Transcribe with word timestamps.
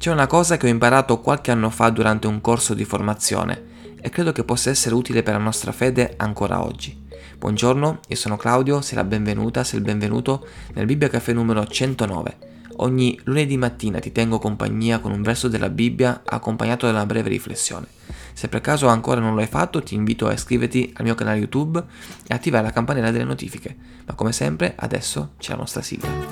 C'è 0.00 0.10
una 0.10 0.26
cosa 0.26 0.56
che 0.56 0.64
ho 0.64 0.70
imparato 0.70 1.20
qualche 1.20 1.50
anno 1.50 1.68
fa 1.68 1.90
durante 1.90 2.26
un 2.26 2.40
corso 2.40 2.72
di 2.72 2.86
formazione 2.86 3.96
e 4.00 4.08
credo 4.08 4.32
che 4.32 4.44
possa 4.44 4.70
essere 4.70 4.94
utile 4.94 5.22
per 5.22 5.34
la 5.34 5.40
nostra 5.40 5.72
fede 5.72 6.14
ancora 6.16 6.64
oggi. 6.64 6.98
Buongiorno, 7.36 8.00
io 8.08 8.16
sono 8.16 8.38
Claudio, 8.38 8.80
sei 8.80 8.96
la 8.96 9.04
benvenuta, 9.04 9.62
sei 9.62 9.80
il 9.80 9.84
benvenuto 9.84 10.46
nel 10.72 10.86
Bibbia 10.86 11.10
Caffè 11.10 11.34
numero 11.34 11.66
109. 11.66 12.38
Ogni 12.76 13.20
lunedì 13.24 13.58
mattina 13.58 13.98
ti 13.98 14.10
tengo 14.10 14.38
compagnia 14.38 15.00
con 15.00 15.12
un 15.12 15.20
verso 15.20 15.48
della 15.48 15.68
Bibbia 15.68 16.22
accompagnato 16.24 16.86
da 16.86 16.92
una 16.92 17.04
breve 17.04 17.28
riflessione. 17.28 17.86
Se 18.32 18.48
per 18.48 18.62
caso 18.62 18.86
ancora 18.86 19.20
non 19.20 19.34
lo 19.34 19.42
hai 19.42 19.48
fatto, 19.48 19.82
ti 19.82 19.94
invito 19.94 20.28
a 20.28 20.32
iscriverti 20.32 20.94
al 20.96 21.04
mio 21.04 21.14
canale 21.14 21.40
YouTube 21.40 21.78
e 22.26 22.32
attivare 22.32 22.64
la 22.64 22.72
campanella 22.72 23.10
delle 23.10 23.24
notifiche. 23.24 23.76
Ma 24.06 24.14
come 24.14 24.32
sempre, 24.32 24.72
adesso 24.76 25.32
c'è 25.36 25.50
la 25.50 25.58
nostra 25.58 25.82
sigla. 25.82 26.29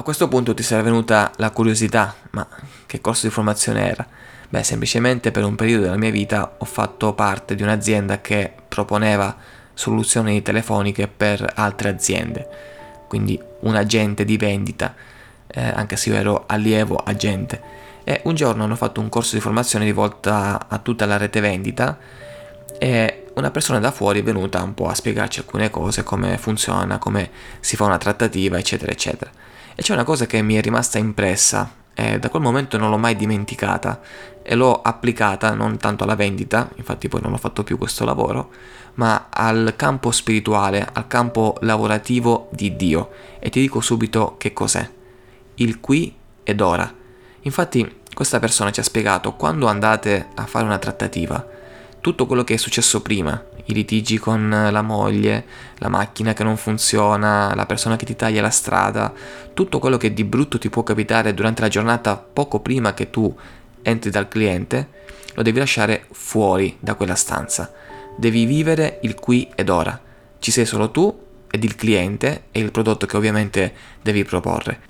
A 0.00 0.02
questo 0.02 0.28
punto 0.28 0.54
ti 0.54 0.62
sarà 0.62 0.80
venuta 0.80 1.30
la 1.36 1.50
curiosità, 1.50 2.14
ma 2.30 2.48
che 2.86 3.02
corso 3.02 3.26
di 3.26 3.32
formazione 3.34 3.86
era? 3.86 4.06
Beh, 4.48 4.62
semplicemente 4.62 5.30
per 5.30 5.44
un 5.44 5.56
periodo 5.56 5.82
della 5.82 5.98
mia 5.98 6.10
vita 6.10 6.54
ho 6.56 6.64
fatto 6.64 7.12
parte 7.12 7.54
di 7.54 7.62
un'azienda 7.62 8.22
che 8.22 8.50
proponeva 8.66 9.36
soluzioni 9.74 10.40
telefoniche 10.40 11.06
per 11.06 11.46
altre 11.54 11.90
aziende, 11.90 12.48
quindi 13.08 13.38
un 13.60 13.76
agente 13.76 14.24
di 14.24 14.38
vendita, 14.38 14.94
eh, 15.46 15.60
anche 15.60 15.96
se 15.96 16.08
io 16.08 16.16
ero 16.16 16.44
allievo 16.46 16.96
agente. 16.96 17.60
E 18.02 18.22
un 18.24 18.34
giorno 18.34 18.64
hanno 18.64 18.76
fatto 18.76 19.02
un 19.02 19.10
corso 19.10 19.34
di 19.34 19.42
formazione 19.42 19.84
rivolta 19.84 20.66
a 20.66 20.78
tutta 20.78 21.04
la 21.04 21.18
rete 21.18 21.40
vendita 21.40 21.98
e 22.78 23.26
una 23.34 23.50
persona 23.50 23.78
da 23.80 23.90
fuori 23.90 24.20
è 24.20 24.22
venuta 24.22 24.62
un 24.62 24.72
po' 24.72 24.88
a 24.88 24.94
spiegarci 24.94 25.40
alcune 25.40 25.68
cose, 25.68 26.04
come 26.04 26.38
funziona, 26.38 26.96
come 26.96 27.30
si 27.60 27.76
fa 27.76 27.84
una 27.84 27.98
trattativa, 27.98 28.56
eccetera, 28.56 28.92
eccetera. 28.92 29.30
E 29.80 29.82
c'è 29.82 29.94
una 29.94 30.04
cosa 30.04 30.26
che 30.26 30.42
mi 30.42 30.56
è 30.56 30.60
rimasta 30.60 30.98
impressa 30.98 31.72
e 31.94 32.18
da 32.18 32.28
quel 32.28 32.42
momento 32.42 32.76
non 32.76 32.90
l'ho 32.90 32.98
mai 32.98 33.16
dimenticata 33.16 33.98
e 34.42 34.54
l'ho 34.54 34.82
applicata 34.82 35.54
non 35.54 35.78
tanto 35.78 36.04
alla 36.04 36.16
vendita, 36.16 36.68
infatti 36.74 37.08
poi 37.08 37.22
non 37.22 37.32
ho 37.32 37.38
fatto 37.38 37.64
più 37.64 37.78
questo 37.78 38.04
lavoro, 38.04 38.50
ma 38.96 39.28
al 39.30 39.72
campo 39.76 40.10
spirituale, 40.10 40.86
al 40.92 41.06
campo 41.06 41.56
lavorativo 41.60 42.50
di 42.52 42.76
Dio. 42.76 43.08
E 43.38 43.48
ti 43.48 43.58
dico 43.58 43.80
subito 43.80 44.34
che 44.36 44.52
cos'è. 44.52 44.86
Il 45.54 45.80
qui 45.80 46.14
ed 46.44 46.60
ora. 46.60 46.94
Infatti 47.40 48.00
questa 48.12 48.38
persona 48.38 48.70
ci 48.72 48.80
ha 48.80 48.82
spiegato 48.82 49.32
quando 49.32 49.66
andate 49.66 50.28
a 50.34 50.44
fare 50.44 50.66
una 50.66 50.76
trattativa, 50.76 51.42
tutto 52.02 52.26
quello 52.26 52.44
che 52.44 52.52
è 52.52 52.58
successo 52.58 53.00
prima, 53.00 53.42
i 53.70 53.74
litigi 53.74 54.18
con 54.18 54.48
la 54.48 54.82
moglie, 54.82 55.44
la 55.78 55.88
macchina 55.88 56.32
che 56.32 56.44
non 56.44 56.56
funziona, 56.56 57.54
la 57.54 57.66
persona 57.66 57.96
che 57.96 58.04
ti 58.04 58.16
taglia 58.16 58.42
la 58.42 58.50
strada, 58.50 59.12
tutto 59.54 59.78
quello 59.78 59.96
che 59.96 60.12
di 60.12 60.24
brutto 60.24 60.58
ti 60.58 60.70
può 60.70 60.82
capitare 60.82 61.34
durante 61.34 61.62
la 61.62 61.68
giornata 61.68 62.16
poco 62.16 62.60
prima 62.60 62.94
che 62.94 63.10
tu 63.10 63.34
entri 63.82 64.10
dal 64.10 64.28
cliente, 64.28 64.88
lo 65.34 65.42
devi 65.42 65.58
lasciare 65.58 66.06
fuori 66.10 66.76
da 66.80 66.94
quella 66.94 67.14
stanza. 67.14 67.72
Devi 68.16 68.44
vivere 68.44 68.98
il 69.02 69.14
qui 69.14 69.48
ed 69.54 69.68
ora. 69.68 69.98
Ci 70.38 70.50
sei 70.50 70.66
solo 70.66 70.90
tu 70.90 71.26
ed 71.50 71.64
il 71.64 71.76
cliente 71.76 72.44
e 72.50 72.60
il 72.60 72.70
prodotto 72.70 73.06
che 73.06 73.16
ovviamente 73.16 73.72
devi 74.02 74.24
proporre. 74.24 74.80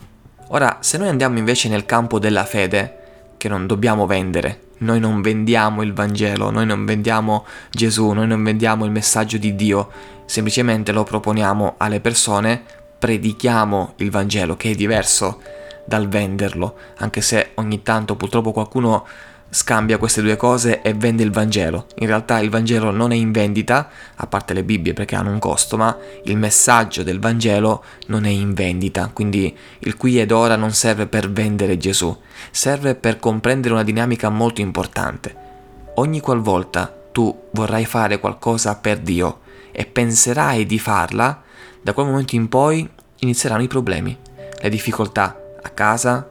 Ora, 0.49 0.79
se 0.81 0.99
noi 0.99 1.09
andiamo 1.09 1.39
invece 1.39 1.69
nel 1.69 1.87
campo 1.87 2.19
della 2.19 2.45
fede, 2.45 2.97
che 3.37 3.49
non 3.49 3.67
dobbiamo 3.67 4.07
vendere, 4.07 4.61
noi 4.81 5.01
non 5.01 5.21
vendiamo 5.21 5.83
il 5.83 5.93
Vangelo, 5.93 6.51
noi 6.51 6.67
non 6.67 6.85
vendiamo 6.85 7.45
Gesù, 7.71 8.11
noi 8.11 8.27
non 8.27 8.43
vendiamo 8.43 8.85
il 8.85 8.91
messaggio 8.91 9.39
di 9.39 9.55
Dio, 9.55 9.91
semplicemente 10.27 10.93
lo 10.93 11.05
proponiamo 11.05 11.75
alle 11.79 12.01
persone, 12.01 12.63
predichiamo 12.99 13.95
il 13.97 14.11
Vangelo, 14.11 14.57
che 14.57 14.71
è 14.71 14.75
diverso 14.75 15.41
dal 15.85 16.09
venderlo, 16.09 16.77
anche 16.99 17.21
se 17.21 17.51
ogni 17.55 17.83
tanto 17.83 18.17
purtroppo 18.17 18.53
qualcuno 18.53 19.07
scambia 19.51 19.99
queste 19.99 20.23
due 20.23 20.37
cose 20.37 20.81
e 20.81 20.95
vende 20.95 21.23
il 21.23 21.33
Vangelo. 21.33 21.87
In 21.97 22.07
realtà 22.07 22.39
il 22.39 22.51
Vangelo 22.51 22.91
non 22.91 23.13
è 23.13 23.17
in 23.17 23.33
vendita, 23.33 23.89
a 24.15 24.27
parte 24.27 24.55
le 24.55 24.65
Bibbie 24.65 24.95
perché 24.95 25.17
hanno 25.17 25.33
un 25.33 25.39
costo, 25.39 25.77
ma 25.77 25.97
il 26.25 26.37
messaggio 26.37 27.03
del 27.03 27.19
Vangelo 27.19 27.85
non 28.07 28.25
è 28.25 28.31
in 28.31 28.55
vendita. 28.55 29.11
Quindi 29.13 29.55
il 29.81 29.97
qui 29.97 30.21
ed 30.21 30.31
ora 30.31 30.57
non 30.57 30.73
serve 30.73 31.07
per 31.07 31.31
vendere 31.31 31.77
Gesù, 31.77 32.17
serve 32.51 32.95
per 32.95 33.19
comprendere 33.19 33.75
una 33.75 33.85
dinamica 33.85 34.29
molto 34.29 34.61
importante. 34.61 35.35
Ogni 35.97 36.21
qualvolta 36.21 36.95
tu 37.13 37.49
vorrai 37.51 37.85
fare 37.85 38.21
qualcosa 38.21 38.77
per 38.77 38.99
Dio 38.99 39.41
e 39.73 39.85
penserai 39.85 40.65
di 40.65 40.79
farla, 40.79 41.43
da 41.83 41.93
quel 41.93 42.07
momento 42.07 42.37
in 42.37 42.49
poi 42.49 42.89
inizieranno 43.19 43.63
i 43.63 43.69
problemi, 43.69 44.17
le 44.61 44.69
difficoltà 44.69 45.39
a 45.63 45.69
casa, 45.71 46.30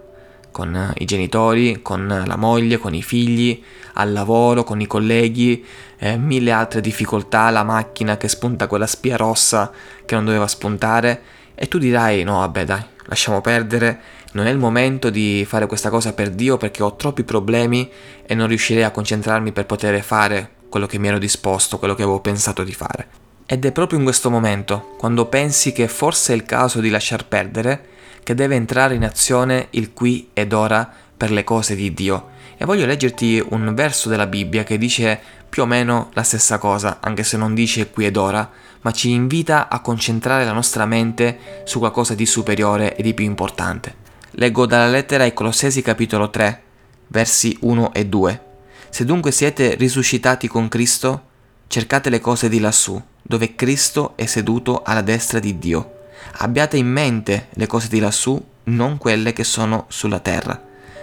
con 0.51 0.93
i 0.97 1.05
genitori, 1.05 1.81
con 1.81 2.23
la 2.25 2.35
moglie, 2.35 2.77
con 2.77 2.93
i 2.93 3.01
figli, 3.01 3.61
al 3.93 4.11
lavoro, 4.11 4.63
con 4.63 4.81
i 4.81 4.87
colleghi, 4.87 5.63
eh, 5.97 6.17
mille 6.17 6.51
altre 6.51 6.81
difficoltà, 6.81 7.49
la 7.49 7.63
macchina 7.63 8.17
che 8.17 8.27
spunta 8.27 8.67
quella 8.67 8.87
spia 8.87 9.17
rossa 9.17 9.71
che 10.05 10.15
non 10.15 10.25
doveva 10.25 10.47
spuntare 10.47 11.21
e 11.55 11.67
tu 11.67 11.77
dirai 11.77 12.23
no 12.23 12.39
vabbè 12.39 12.63
dai, 12.63 12.83
lasciamo 13.05 13.41
perdere, 13.41 13.99
non 14.31 14.47
è 14.47 14.49
il 14.49 14.57
momento 14.57 15.09
di 15.09 15.43
fare 15.47 15.65
questa 15.65 15.89
cosa 15.89 16.13
per 16.13 16.29
Dio 16.29 16.57
perché 16.57 16.83
ho 16.83 16.95
troppi 16.95 17.23
problemi 17.23 17.89
e 18.25 18.35
non 18.35 18.47
riuscirei 18.47 18.83
a 18.83 18.91
concentrarmi 18.91 19.51
per 19.51 19.65
poter 19.65 20.01
fare 20.01 20.51
quello 20.69 20.85
che 20.85 20.99
mi 20.99 21.07
ero 21.07 21.17
disposto, 21.17 21.79
quello 21.79 21.95
che 21.95 22.03
avevo 22.03 22.21
pensato 22.21 22.63
di 22.63 22.73
fare. 22.73 23.07
Ed 23.45 23.65
è 23.65 23.71
proprio 23.71 23.97
in 23.97 24.05
questo 24.05 24.29
momento, 24.29 24.93
quando 24.97 25.25
pensi 25.25 25.71
che 25.71 25.87
forse 25.87 26.33
è 26.33 26.35
il 26.35 26.43
caso 26.43 26.79
di 26.79 26.89
lasciar 26.89 27.25
perdere, 27.25 27.97
che 28.23 28.35
deve 28.35 28.55
entrare 28.55 28.95
in 28.95 29.03
azione 29.03 29.67
il 29.71 29.93
qui 29.93 30.29
ed 30.33 30.53
ora 30.53 30.91
per 31.15 31.31
le 31.31 31.43
cose 31.43 31.75
di 31.75 31.93
Dio. 31.93 32.37
E 32.57 32.65
voglio 32.65 32.85
leggerti 32.85 33.43
un 33.49 33.73
verso 33.73 34.09
della 34.09 34.27
Bibbia 34.27 34.63
che 34.63 34.77
dice 34.77 35.19
più 35.49 35.63
o 35.63 35.65
meno 35.65 36.09
la 36.13 36.23
stessa 36.23 36.57
cosa, 36.57 36.99
anche 37.01 37.23
se 37.23 37.37
non 37.37 37.53
dice 37.53 37.89
qui 37.89 38.05
ed 38.05 38.17
ora, 38.17 38.49
ma 38.81 38.91
ci 38.91 39.11
invita 39.11 39.67
a 39.67 39.81
concentrare 39.81 40.45
la 40.45 40.51
nostra 40.51 40.85
mente 40.85 41.63
su 41.63 41.79
qualcosa 41.79 42.15
di 42.15 42.25
superiore 42.25 42.95
e 42.95 43.03
di 43.03 43.13
più 43.13 43.25
importante. 43.25 43.95
Leggo 44.31 44.65
dalla 44.65 44.87
lettera 44.87 45.23
ai 45.23 45.33
Colossesi 45.33 45.81
capitolo 45.81 46.29
3, 46.29 46.61
versi 47.07 47.57
1 47.61 47.93
e 47.93 48.05
2. 48.05 48.41
Se 48.89 49.05
dunque 49.05 49.31
siete 49.31 49.75
risuscitati 49.75 50.47
con 50.47 50.67
Cristo, 50.67 51.23
cercate 51.67 52.09
le 52.09 52.19
cose 52.19 52.47
di 52.47 52.59
lassù, 52.59 53.01
dove 53.21 53.55
Cristo 53.55 54.13
è 54.15 54.25
seduto 54.25 54.81
alla 54.83 55.01
destra 55.01 55.39
di 55.39 55.57
Dio 55.59 55.97
Abbiate 56.37 56.77
in 56.77 56.87
mente 56.87 57.47
le 57.51 57.67
cose 57.67 57.87
di 57.87 57.99
lassù, 57.99 58.41
non 58.63 58.97
quelle 58.97 59.33
che 59.33 59.43
sono 59.43 59.85
sulla 59.89 60.19
terra, 60.19 60.61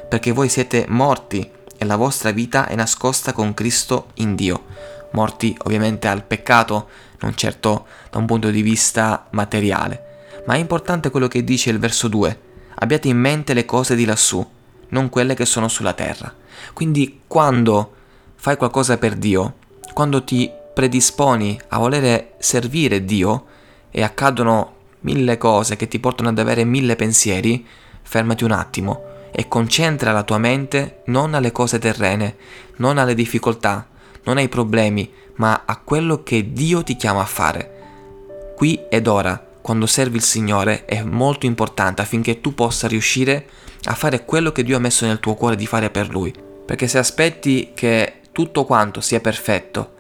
perché 0.09 0.33
voi 0.33 0.49
siete 0.49 0.87
morti 0.89 1.51
e 1.77 1.85
la 1.85 1.97
vostra 1.97 2.31
vita 2.31 2.67
è 2.67 2.75
nascosta 2.75 3.33
con 3.33 3.55
Cristo 3.55 4.09
in 4.15 4.35
Dio. 4.35 4.65
Morti 5.13 5.57
ovviamente 5.65 6.09
al 6.09 6.25
peccato, 6.25 6.89
non 7.21 7.35
certo 7.35 7.87
da 8.11 8.19
un 8.19 8.27
punto 8.27 8.51
di 8.51 8.63
vista 8.63 9.27
materiale. 9.31 10.05
Ma 10.47 10.55
è 10.55 10.59
importante 10.59 11.11
quello 11.11 11.29
che 11.29 11.45
dice 11.45 11.71
il 11.71 11.79
verso 11.79 12.09
2. 12.09 12.41
Abbiate 12.77 13.09
in 13.09 13.19
mente 13.19 13.55
le 13.55 13.65
cose 13.65 13.95
di 13.95 14.05
lassù, 14.05 14.47
non 14.89 15.09
quelle 15.09 15.35
che 15.35 15.45
sono 15.45 15.69
sulla 15.69 15.93
terra. 15.93 16.33
Quindi 16.73 17.23
quando 17.27 17.95
fai 18.37 18.57
qualcosa 18.57 18.97
per 18.99 19.17
Dio, 19.17 19.55
quando 19.93 20.23
ti 20.25 20.51
predisponi 20.75 21.59
a 21.69 21.79
volere 21.79 22.35
servire 22.39 23.05
Dio 23.05 23.47
e 23.91 24.03
accadono 24.03 24.75
mille 25.07 25.39
cose 25.39 25.77
che 25.77 25.87
ti 25.87 26.01
portano 26.01 26.31
ad 26.31 26.39
avere 26.41 26.65
mille 26.65 26.97
pensieri, 26.97 27.65
fermati 28.03 28.43
un 28.43 28.51
attimo 28.51 29.15
e 29.31 29.47
concentra 29.47 30.11
la 30.11 30.25
tua 30.25 30.39
mente 30.39 31.03
non 31.07 31.35
alle 31.35 31.53
cose 31.53 31.79
terrene, 31.79 32.37
non 32.77 32.99
alle 32.99 33.15
difficoltà, 33.15 33.87
non 34.25 34.37
ai 34.37 34.49
problemi, 34.49 35.09
ma 35.37 35.63
a 35.65 35.77
quello 35.77 36.25
che 36.25 36.53
Dio 36.53 36.83
ti 36.83 36.97
chiama 36.97 37.21
a 37.21 37.27
fare. 37.27 38.55
Qui 38.57 38.87
ed 38.89 39.07
ora, 39.07 39.41
quando 39.61 39.87
servi 39.87 40.17
il 40.17 40.23
Signore, 40.23 40.85
è 40.87 41.03
molto 41.03 41.47
importante 41.47 42.03
affinché 42.03 42.41
tu 42.41 42.55
possa 42.55 42.89
riuscire 42.89 43.47
a 43.85 43.95
fare 43.95 44.25
quello 44.25 44.51
che 44.51 44.65
Dio 44.65 44.77
ha 44.77 44.81
messo 44.81 45.07
nel 45.07 45.21
tuo 45.21 45.35
cuore 45.35 45.55
di 45.55 45.67
fare 45.67 45.91
per 45.91 46.09
Lui. 46.09 46.35
Perché 46.65 46.89
se 46.89 46.99
aspetti 46.99 47.71
che 47.75 48.15
tutto 48.33 48.65
quanto 48.65 49.01
sia 49.01 49.21
perfetto, 49.21 49.93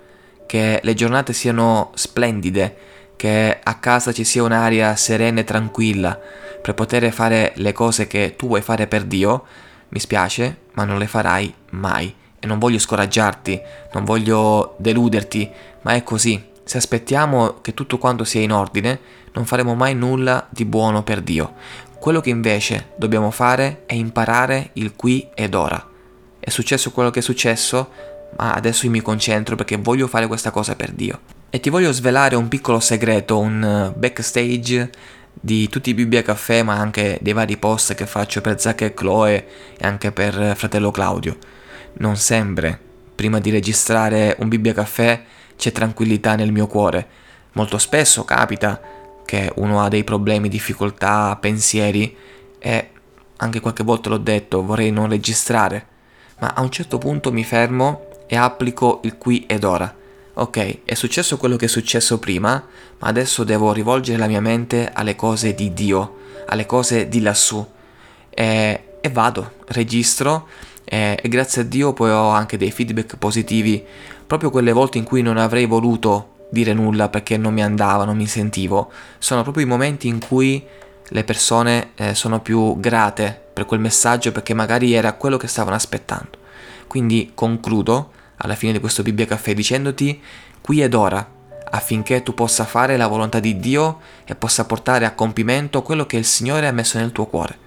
che 0.46 0.80
le 0.82 0.94
giornate 0.94 1.32
siano 1.32 1.92
splendide, 1.94 2.95
che 3.16 3.58
a 3.62 3.74
casa 3.76 4.12
ci 4.12 4.24
sia 4.24 4.42
un'aria 4.42 4.94
serena 4.96 5.40
e 5.40 5.44
tranquilla 5.44 6.18
per 6.66 6.74
poter 6.74 7.12
fare 7.12 7.52
le 7.56 7.72
cose 7.72 8.06
che 8.06 8.34
tu 8.36 8.48
vuoi 8.48 8.60
fare 8.60 8.86
per 8.86 9.04
Dio, 9.04 9.44
mi 9.90 10.00
spiace, 10.00 10.62
ma 10.72 10.84
non 10.84 10.98
le 10.98 11.06
farai 11.06 11.54
mai. 11.70 12.12
E 12.38 12.46
non 12.46 12.58
voglio 12.58 12.80
scoraggiarti, 12.80 13.60
non 13.92 14.04
voglio 14.04 14.74
deluderti, 14.78 15.48
ma 15.82 15.92
è 15.92 16.02
così. 16.02 16.44
Se 16.64 16.76
aspettiamo 16.76 17.60
che 17.60 17.72
tutto 17.72 17.98
quanto 17.98 18.24
sia 18.24 18.40
in 18.40 18.50
ordine, 18.50 18.98
non 19.34 19.46
faremo 19.46 19.76
mai 19.76 19.94
nulla 19.94 20.46
di 20.50 20.64
buono 20.64 21.04
per 21.04 21.20
Dio. 21.20 21.54
Quello 22.00 22.20
che 22.20 22.30
invece 22.30 22.90
dobbiamo 22.96 23.30
fare 23.30 23.84
è 23.86 23.94
imparare 23.94 24.70
il 24.72 24.96
qui 24.96 25.28
ed 25.34 25.54
ora. 25.54 25.84
È 26.40 26.50
successo 26.50 26.90
quello 26.90 27.10
che 27.10 27.20
è 27.20 27.22
successo, 27.22 27.90
ma 28.38 28.52
adesso 28.52 28.86
io 28.86 28.90
mi 28.90 29.00
concentro 29.02 29.54
perché 29.54 29.76
voglio 29.76 30.08
fare 30.08 30.26
questa 30.26 30.50
cosa 30.50 30.74
per 30.74 30.90
Dio. 30.90 31.35
E 31.48 31.60
ti 31.60 31.70
voglio 31.70 31.92
svelare 31.92 32.34
un 32.34 32.48
piccolo 32.48 32.80
segreto, 32.80 33.38
un 33.38 33.62
eh, 33.62 33.96
backstage 33.96 34.90
di 35.32 35.68
tutti 35.68 35.90
i 35.90 35.94
Bibbia 35.94 36.22
Caffè, 36.22 36.62
ma 36.64 36.74
anche 36.74 37.18
dei 37.22 37.32
vari 37.32 37.56
post 37.56 37.94
che 37.94 38.04
faccio 38.04 38.40
per 38.40 38.60
Zac 38.60 38.82
e 38.82 38.94
Chloe 38.94 39.46
e 39.78 39.86
anche 39.86 40.10
per 40.10 40.40
eh, 40.40 40.54
fratello 40.56 40.90
Claudio. 40.90 41.36
Non 41.98 42.16
sempre, 42.16 42.78
prima 43.14 43.38
di 43.38 43.50
registrare 43.50 44.34
un 44.40 44.48
Bibbia 44.48 44.74
Caffè, 44.74 45.22
c'è 45.56 45.70
tranquillità 45.70 46.34
nel 46.34 46.50
mio 46.50 46.66
cuore. 46.66 47.06
Molto 47.52 47.78
spesso 47.78 48.24
capita 48.24 48.80
che 49.24 49.52
uno 49.54 49.80
ha 49.80 49.88
dei 49.88 50.02
problemi, 50.02 50.48
difficoltà, 50.48 51.36
pensieri 51.40 52.14
e 52.58 52.90
anche 53.36 53.60
qualche 53.60 53.84
volta 53.84 54.08
l'ho 54.08 54.18
detto, 54.18 54.64
vorrei 54.64 54.90
non 54.90 55.08
registrare, 55.08 55.86
ma 56.40 56.54
a 56.54 56.60
un 56.60 56.70
certo 56.70 56.98
punto 56.98 57.32
mi 57.32 57.44
fermo 57.44 58.08
e 58.26 58.36
applico 58.36 59.00
il 59.04 59.16
qui 59.16 59.46
ed 59.46 59.62
ora. 59.62 59.94
Ok, 60.38 60.80
è 60.84 60.92
successo 60.92 61.38
quello 61.38 61.56
che 61.56 61.64
è 61.64 61.68
successo 61.68 62.18
prima, 62.18 62.62
ma 62.98 63.08
adesso 63.08 63.42
devo 63.42 63.72
rivolgere 63.72 64.18
la 64.18 64.26
mia 64.26 64.42
mente 64.42 64.90
alle 64.92 65.16
cose 65.16 65.54
di 65.54 65.72
Dio, 65.72 66.16
alle 66.48 66.66
cose 66.66 67.08
di 67.08 67.22
lassù. 67.22 67.66
E, 68.28 68.84
e 69.00 69.08
vado, 69.08 69.52
registro 69.68 70.46
e, 70.84 71.18
e 71.22 71.28
grazie 71.30 71.62
a 71.62 71.64
Dio 71.64 71.94
poi 71.94 72.10
ho 72.10 72.28
anche 72.28 72.58
dei 72.58 72.70
feedback 72.70 73.16
positivi, 73.16 73.82
proprio 74.26 74.50
quelle 74.50 74.72
volte 74.72 74.98
in 74.98 75.04
cui 75.04 75.22
non 75.22 75.38
avrei 75.38 75.64
voluto 75.64 76.34
dire 76.50 76.74
nulla 76.74 77.08
perché 77.08 77.38
non 77.38 77.54
mi 77.54 77.62
andava, 77.62 78.04
non 78.04 78.18
mi 78.18 78.26
sentivo. 78.26 78.90
Sono 79.16 79.42
proprio 79.42 79.64
i 79.64 79.68
momenti 79.68 80.06
in 80.06 80.18
cui 80.20 80.62
le 81.08 81.24
persone 81.24 81.92
eh, 81.94 82.14
sono 82.14 82.40
più 82.40 82.78
grate 82.78 83.40
per 83.54 83.64
quel 83.64 83.80
messaggio 83.80 84.32
perché 84.32 84.52
magari 84.52 84.92
era 84.92 85.14
quello 85.14 85.38
che 85.38 85.46
stavano 85.46 85.76
aspettando. 85.76 86.36
Quindi 86.86 87.30
concludo 87.32 88.10
alla 88.36 88.54
fine 88.54 88.72
di 88.72 88.80
questo 88.80 89.02
Bibbia 89.02 89.26
Caffè 89.26 89.54
dicendoti 89.54 90.20
qui 90.60 90.82
ed 90.82 90.94
ora 90.94 91.34
affinché 91.70 92.22
tu 92.22 92.34
possa 92.34 92.64
fare 92.64 92.96
la 92.96 93.06
volontà 93.06 93.40
di 93.40 93.58
Dio 93.58 94.00
e 94.24 94.34
possa 94.34 94.64
portare 94.64 95.04
a 95.04 95.14
compimento 95.14 95.82
quello 95.82 96.06
che 96.06 96.16
il 96.16 96.24
Signore 96.24 96.66
ha 96.66 96.72
messo 96.72 96.98
nel 96.98 97.12
tuo 97.12 97.26
cuore. 97.26 97.64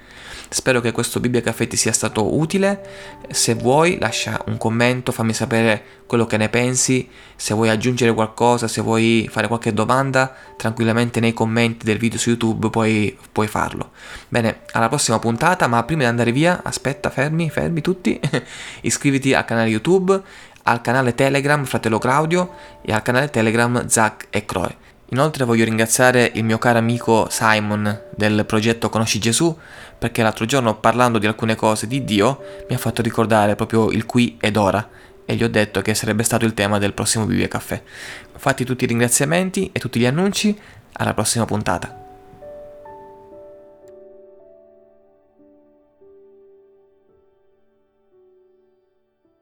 Spero 0.51 0.81
che 0.81 0.91
questo 0.91 1.19
Bibbia 1.19 1.41
Caffè 1.41 1.67
ti 1.67 1.77
sia 1.77 1.91
stato 1.91 2.35
utile. 2.35 2.81
Se 3.29 3.53
vuoi, 3.53 3.99
lascia 3.99 4.41
un 4.47 4.57
commento, 4.57 5.11
fammi 5.11 5.31
sapere 5.31 5.83
quello 6.07 6.25
che 6.25 6.37
ne 6.37 6.49
pensi. 6.49 7.07
Se 7.35 7.53
vuoi 7.53 7.69
aggiungere 7.69 8.11
qualcosa, 8.15 8.67
se 8.67 8.81
vuoi 8.81 9.29
fare 9.29 9.47
qualche 9.47 9.73
domanda, 9.73 10.35
tranquillamente 10.57 11.19
nei 11.19 11.33
commenti 11.33 11.85
del 11.85 11.99
video 11.99 12.17
su 12.17 12.29
YouTube 12.29 12.71
puoi, 12.71 13.15
puoi 13.31 13.47
farlo. 13.47 13.91
Bene, 14.27 14.61
alla 14.71 14.87
prossima 14.87 15.19
puntata, 15.19 15.67
ma 15.67 15.83
prima 15.83 16.01
di 16.01 16.07
andare 16.07 16.31
via, 16.31 16.61
aspetta, 16.63 17.11
fermi, 17.11 17.51
fermi 17.51 17.81
tutti. 17.81 18.19
Iscriviti 18.81 19.35
al 19.35 19.45
canale 19.45 19.69
YouTube, 19.69 20.19
al 20.69 20.81
canale 20.81 21.15
Telegram 21.15 21.63
Fratello 21.65 21.97
Claudio 21.97 22.51
e 22.81 22.93
al 22.93 23.01
canale 23.01 23.29
Telegram 23.29 23.87
Zac 23.87 24.27
e 24.29 24.45
Croe. 24.45 24.87
Inoltre 25.11 25.43
voglio 25.43 25.65
ringraziare 25.65 26.31
il 26.35 26.43
mio 26.43 26.59
caro 26.59 26.77
amico 26.77 27.27
Simon 27.31 28.01
del 28.15 28.45
progetto 28.45 28.89
Conosci 28.89 29.17
Gesù 29.17 29.57
perché 29.97 30.21
l'altro 30.21 30.45
giorno 30.45 30.75
parlando 30.75 31.17
di 31.17 31.25
alcune 31.25 31.55
cose 31.55 31.87
di 31.87 32.03
Dio 32.05 32.39
mi 32.69 32.75
ha 32.75 32.77
fatto 32.77 33.01
ricordare 33.01 33.55
proprio 33.55 33.89
il 33.89 34.05
qui 34.05 34.37
ed 34.39 34.55
ora 34.55 34.87
e 35.25 35.35
gli 35.35 35.43
ho 35.43 35.49
detto 35.49 35.81
che 35.81 35.95
sarebbe 35.95 36.23
stato 36.23 36.45
il 36.45 36.53
tema 36.53 36.77
del 36.77 36.93
prossimo 36.93 37.25
Bibbia 37.25 37.47
Caffè. 37.47 37.81
Fatti 38.35 38.63
tutti 38.63 38.83
i 38.83 38.87
ringraziamenti 38.87 39.69
e 39.71 39.79
tutti 39.79 39.99
gli 39.99 40.05
annunci, 40.05 40.57
alla 40.93 41.13
prossima 41.13 41.45
puntata. 41.45 41.98